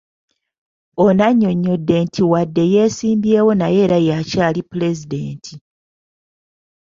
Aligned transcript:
Ono 1.03 1.21
annyonnyodde 1.29 1.95
nti 2.05 2.21
wadde 2.31 2.63
yeesimbyewo 2.73 3.51
naye 3.59 3.79
era 3.85 3.97
y'akyali 4.07 4.61
Pulezidenti 4.69 5.53